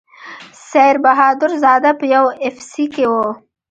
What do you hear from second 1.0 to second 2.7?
بهادر زاده په یو اف